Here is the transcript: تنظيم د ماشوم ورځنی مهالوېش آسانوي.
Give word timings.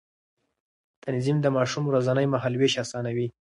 تنظيم 1.03 1.37
د 1.41 1.47
ماشوم 1.57 1.83
ورځنی 1.87 2.25
مهالوېش 2.33 2.73
آسانوي. 2.83 3.27